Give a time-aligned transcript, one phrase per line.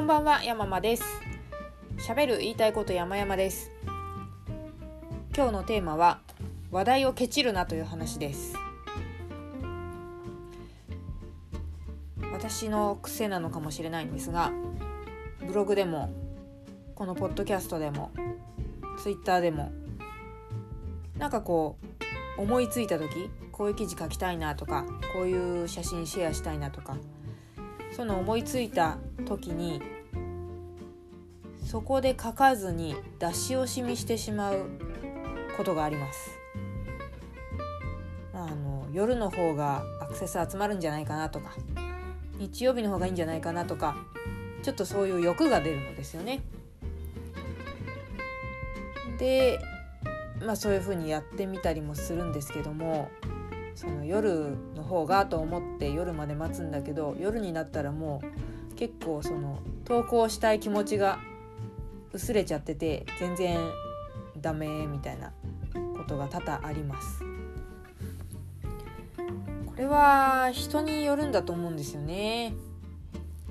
[0.00, 1.04] こんばんは山間です。
[1.98, 3.70] 喋る言いたいこと山々です。
[5.36, 6.20] 今日のテーマは
[6.70, 8.54] 話題をケチるなという話です。
[12.32, 14.52] 私の癖なのかもしれないんですが
[15.46, 16.10] ブログでも
[16.94, 18.10] このポッドキャストでも
[19.02, 19.70] ツイッターでも
[21.18, 21.76] なんかこ
[22.38, 26.96] う思いついた時こういう記事書きたいなとかこういう写真シェアしたいなとか
[28.00, 28.96] その思いついた
[29.26, 29.82] 時に
[31.62, 34.70] そこで書かずに出し惜しみしてしまう
[35.58, 36.30] ことがあります。
[38.32, 41.50] あの夜の方がアクセス集まるんじゃないかなとか
[42.38, 43.94] 日曜日の方がいいんじゃないかなとか
[44.62, 46.40] ちょっとそういう欲が出るのですよね。
[49.18, 49.58] で
[50.42, 53.10] まあそういうふうにやってみたりもするんですけども
[53.80, 58.20] その夜の方がと思って夜まで待つんだけど夜になったらも
[58.72, 61.18] う結構その投稿したい気持ちが
[62.12, 63.58] 薄れちゃってて全然
[64.38, 65.32] ダメみたいな
[65.96, 67.24] ことが多々あります。
[69.64, 72.52] これは人によるんだと思うんですよね。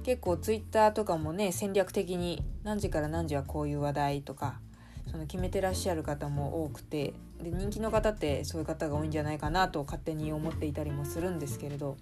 [0.03, 4.59] 結構ツイッターとかもね戦略的に何時から何時はこういう話題とか
[5.07, 11.97] その決めてらっしゃる方も多くてで人気の方ってそういう方が多いんじゃないかなと勝手に思っていたりもするんですけれど。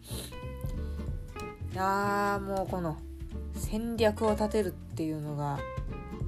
[1.73, 2.97] いやもうこの
[3.53, 5.59] 戦略を立てるっていうのが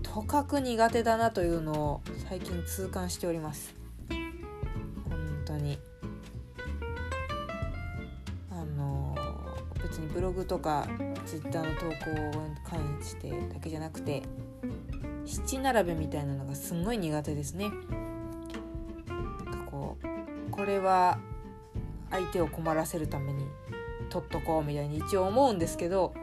[0.03, 3.73] とかく苦手だなというのを最近痛感しております。
[4.09, 4.17] 本
[5.45, 5.79] 当に。
[8.51, 9.15] あの
[9.81, 10.87] 別にブログとか
[11.25, 12.11] ツイッターの投稿
[12.47, 14.21] に関してだけじゃなくて
[15.29, 17.71] 七並べみたいなのがすごい苦手ですね。
[19.69, 21.19] こうこれは
[22.09, 23.45] 相手を困らせるために
[24.09, 26.13] 取っとこうみたいに一応思うんですけど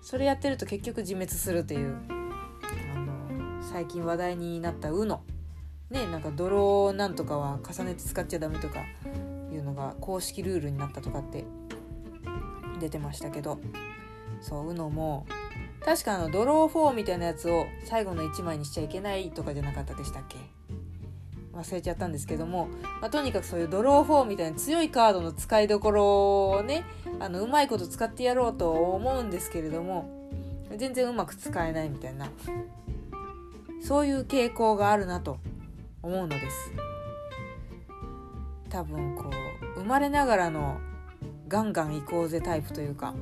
[0.00, 5.20] それやってると結局自滅するというあの最近話題になった UNO
[5.90, 8.80] ねなんか泥なんとかは重ねて使っちゃダメとか
[9.52, 11.44] いうのが公式ルールになったとかって
[12.80, 13.60] 出てましたけど
[14.40, 15.26] そう UNO も
[15.84, 20.36] 確かあのドロー4みたいなやつを最後の1枚にしちゃいけないとかじゃなかったでしたっけ？
[21.52, 22.68] 忘れちゃったんですけども、
[23.00, 26.84] まあ、とにかくそういうドロー4みたいな強いカードの使いどころをね
[27.20, 30.08] あのうまいこと使ってやろうと思うんですけれども
[30.76, 32.30] 全然うまく使えないみたいな
[33.82, 35.38] そういう傾向があるなと
[36.02, 36.72] 思うのです。
[38.70, 39.24] 多分こ
[39.76, 40.80] う生まれながらの
[41.48, 43.14] ガンガン行こうぜタイプというか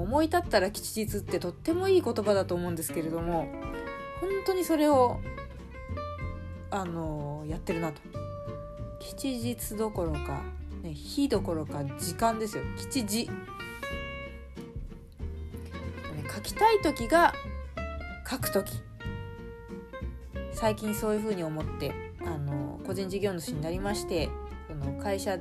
[0.00, 3.48] 思い立ったら吉日ってとってもいい言葉だと思うんですけれども
[4.20, 5.20] 本当にそれを
[6.70, 8.00] あのやってるなと。
[9.00, 10.42] 吉日どころか、
[10.82, 12.62] ね、日どころか時間ですよ。
[12.76, 13.32] 吉時、ね、
[16.32, 17.34] 書きたい時が
[18.28, 18.82] 書く時。
[20.52, 24.28] 最近そういうふうに思ってあの個人事業主になりまして
[24.68, 25.38] その会社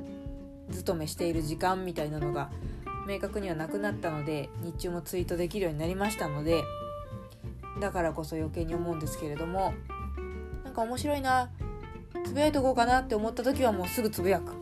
[0.71, 2.49] 勤めしている時間みたいなのが
[3.09, 6.63] 明確にはなくなったので日中もツイートできるようになりましたので
[7.81, 9.73] だからこそ余計に思うんですけれども
[10.63, 11.49] なんか面白いな
[12.23, 14.55] つぶやいとこうかなって思った時はもうすぐつぶやくっ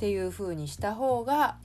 [0.00, 1.58] ていう風にした方が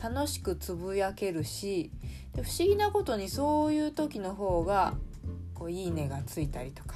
[0.00, 1.90] 楽しくつぶやけるし
[2.34, 4.94] で不思議なことにそういう時の方が
[5.54, 6.94] こういいねがついたりとか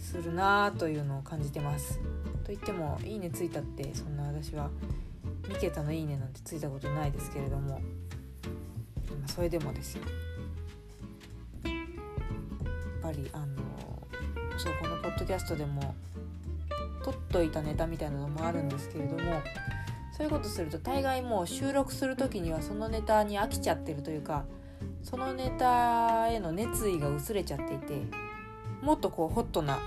[0.00, 2.00] するなというのを感じてます。
[2.44, 4.70] と言ってもいいねついたってそんな私は
[5.48, 7.80] 3桁の「いいね」なんてついたことないですけれども、
[9.20, 10.02] まそれでもですよ
[11.64, 11.74] やっ
[13.02, 13.56] ぱりあの
[14.58, 15.94] そうこのポッドキャストでも
[17.04, 19.40] 取っといたネタみたいなのもあるんですけれども
[20.12, 24.44] そういうことすると大概もう収録する時にはそのネタに飽きちゃってるというか
[25.02, 28.02] そのネタへの熱意が薄れちゃっていて
[28.82, 29.78] もっとこうホットな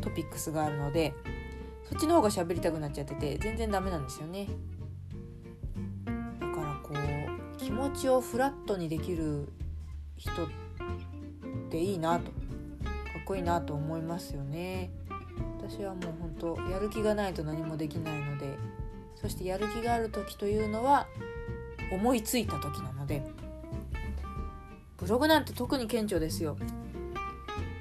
[0.00, 1.14] トピックスがあるので
[1.88, 4.48] そっちの方が喋りたくなっちゃってて全然ダメなんですよね。
[7.66, 9.48] 気持ちをフラットにできる
[10.16, 10.48] 人っ
[11.68, 12.30] ていいなとか
[13.20, 14.92] っこいいなと思いますよね。
[15.58, 18.56] 私はもう本当やる気がないと何もできないので。
[19.16, 21.08] そしてやる気がある時というのは
[21.90, 23.24] 思いついた時なので。
[24.96, 26.56] ブログなんて特に顕著ですよ。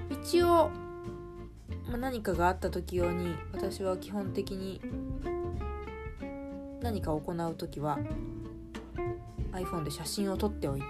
[0.10, 0.72] 一応、
[1.88, 4.82] まあ、何かがあった時用に私は基本的に
[6.82, 8.00] 何かを行う時は
[9.56, 10.88] iPhone で写真を撮っておいて。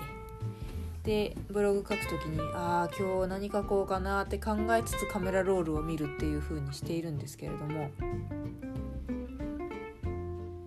[1.03, 7.91] でブログ書く時にああ今日何書こうかなって考えつつカメラロールを見るっていう風にしているんですけれども。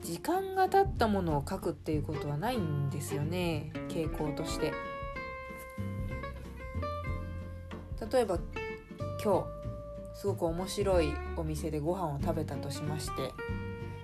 [0.00, 3.72] 時間が経ったものを書くっていうことはないんですよね。
[3.88, 4.72] 傾向として。
[8.10, 8.38] 例えば
[9.22, 9.58] 今日
[10.18, 13.32] すごく面白いお店でご飯を食べたとしまして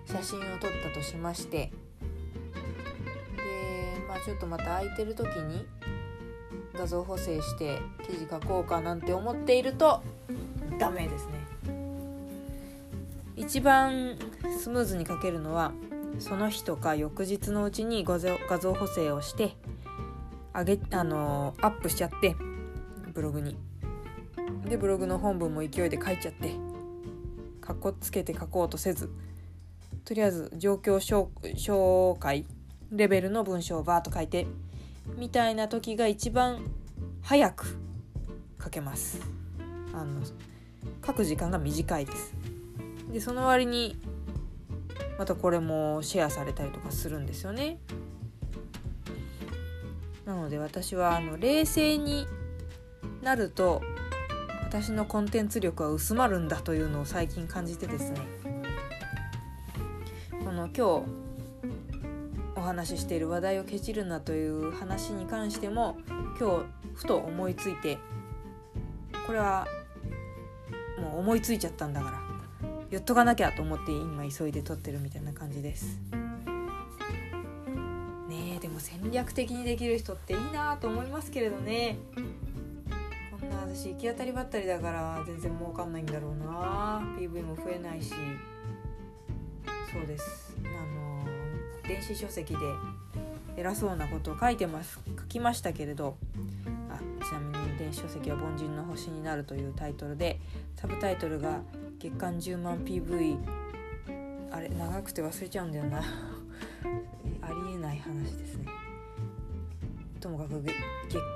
[0.04, 1.72] 写真を撮ったとしまして
[4.24, 5.66] ちょっとまた空いてる時に
[6.74, 10.02] 画像補正して記事書こうかなんて思っていると
[10.78, 11.32] ダメですね。
[13.36, 14.16] 一番
[14.58, 15.72] スムーズに書けるのは
[16.18, 19.56] その日とか翌日のうちに画像画像補正をして
[20.54, 22.36] 上げあのアップしちゃって
[23.12, 23.56] ブログに。
[24.68, 26.54] でブログの本文も勢いで書いちゃって
[27.60, 29.10] かっこつけて書こうとせず
[30.04, 32.46] とりあえず状況紹介
[32.96, 34.46] レベルの文章をバーッと書いて
[35.16, 36.64] みたいな時が一番
[37.22, 37.78] 早く
[38.62, 39.20] 書けます。
[39.92, 40.20] あの
[41.06, 42.34] 書く時間が短いです。
[43.12, 43.98] でその割に
[45.18, 47.78] またこれもシェアされたりとかするんですよね。
[50.24, 52.26] なので私はあの冷静に
[53.22, 53.82] なると
[54.62, 58.20] 私のコンテンツ力は薄まるんだというのを最近感じてですね。
[60.44, 61.23] この今日
[62.64, 65.96] 話ししている話題をケチるなという話に関しても
[66.40, 66.64] 今日
[66.94, 67.98] ふと思いついて
[69.26, 69.66] これは
[70.98, 72.24] もう思いついちゃったんだから
[72.90, 75.98] 言っとかなきゃと思って今急いで撮ってるみたいな感じです。
[78.28, 81.98] ねえでも戦略的にできる人っていいなと思いますけれどね。
[83.32, 87.02] こんな私行き当たりばったりだから全然儲かんないんだろうな。
[87.18, 88.14] PV も増えないし。
[89.92, 90.43] そうです。
[91.86, 92.60] 電子書籍で
[93.56, 95.00] 偉そうなことを書いてます。
[95.18, 96.16] 書きましたけれど。
[96.90, 100.40] あちなみに電子書籍は「凡人の星になる」というタイトルで
[100.76, 101.60] サブタイトルが
[101.98, 103.38] 「月間10万 PV」
[104.50, 105.98] あれ長くて忘れちゃうんだよな。
[107.42, 108.66] ありえない話ですね。
[110.20, 110.74] ともかく月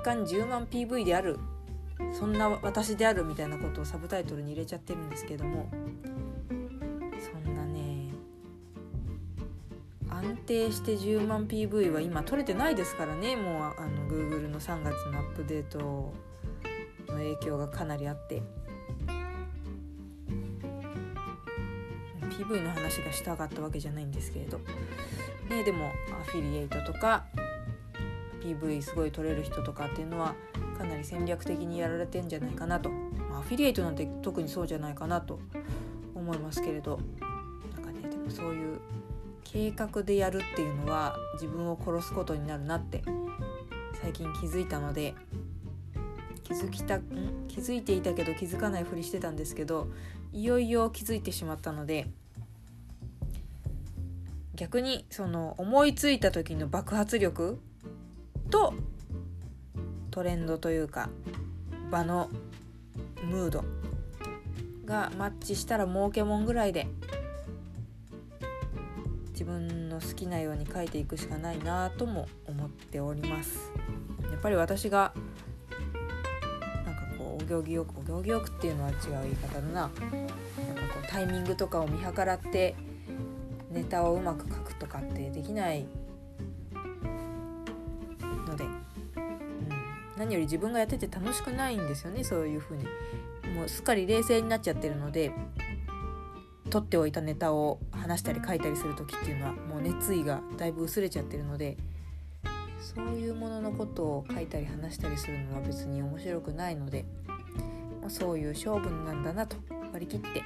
[0.03, 1.37] 間10万 PV である。
[2.13, 5.69] そんな私であるみたいなことをサブタイトルに入れちゃってるんですけども。
[10.19, 13.35] 安定して10万 PV は今取れてないですからね。
[13.35, 16.13] もうあの Google の3月のアップデートの
[17.07, 18.41] 影響がかなりあって。
[22.39, 24.59] PV の話がしたかったわけじゃないんですけれど、
[25.49, 25.91] ね、でも
[26.21, 27.25] アフィリエイトとか
[28.41, 30.35] PV すごい取れる人とかっていうのは
[30.77, 35.39] かなり戦略的にやられてんじゃないかなと、まあ、アフィリエイトなんて特にそうじゃないかなと
[36.15, 36.99] 思いますけれど。
[37.75, 38.79] なんかねでもそういう
[39.51, 43.01] 計画でやるっていうのは自分を殺すことになるなって
[43.99, 45.15] 最近気づいたので
[46.43, 47.03] 気づきたん？
[47.47, 49.87] 気づいていたけど気づかないふりしてたんですけど
[50.31, 52.07] いよいよ気づいてしまったので
[54.55, 57.59] 逆にその思いついた時の爆発力
[58.51, 58.73] と
[60.11, 61.09] トレンドというか
[61.89, 62.29] 場の
[63.23, 63.65] ムード
[64.85, 66.87] がマッチしたら儲けもんぐらいで
[69.39, 73.71] 自分の好きなように書いていくしかないなとも思っております。
[74.29, 75.13] やっぱり私が
[76.85, 79.73] なんかこうお行儀よくお行儀よくっていうのは違う言い方だな。
[79.73, 79.97] なんか
[80.93, 82.75] こうタイミングとかを見計らって
[83.71, 85.85] ネタをうまく書くとかってできない
[88.45, 88.73] ので、うん、
[90.17, 92.83] 何より自分がやってて楽しくないんですよねそういう風に。
[93.55, 95.31] もうすっかり冷静になっちゃってるので
[96.69, 101.77] 取っておいたネタを話したり書いたりする時っていうのはもう熱意がだいぶ薄れちゃってるので
[102.79, 107.05] そういうもののことを書いたり話したりするのは別に面白くないので、
[108.01, 109.57] まあ、そういう勝負なんだなと
[109.91, 110.43] 割り切って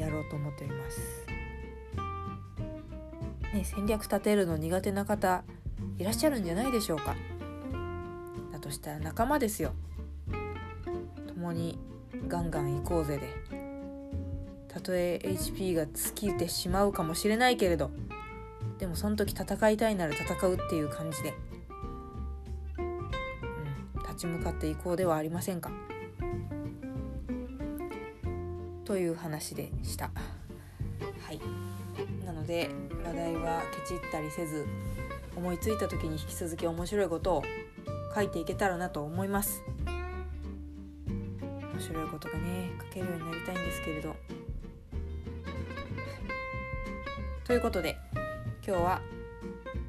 [0.00, 1.26] やろうと思っております。
[3.54, 5.42] ね、戦略立てるの苦手な方
[5.98, 7.16] いらっしゃるんじゃないでしょうか。
[8.52, 9.72] だとしたら仲間ですよ。
[11.28, 11.78] 共に
[12.28, 13.49] ガンガン行こうぜで。
[14.80, 17.90] たとえ HP が尽きてしまうかもしれないけれど
[18.78, 21.34] でもその時戦いたいなら戦うっていう感じで、
[22.78, 25.70] うん、立ち向かっていこうではありませんか？
[28.86, 30.10] という話でした。
[31.26, 31.40] はい
[32.24, 32.70] なので
[33.04, 34.66] 話題はケチったりせず
[35.36, 37.42] 思いついた時に引き続き面白いことを
[38.14, 39.62] 書いていけたらなと思います。
[41.74, 44.16] 面白いことがね書けるようになりたいんですけれど。
[47.50, 47.98] ということで
[48.64, 49.02] 今日は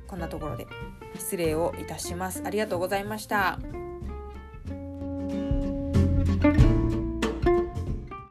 [0.08, 0.66] こんなところで
[1.14, 2.42] 失礼をいたします。
[2.44, 3.60] ありがとうございました。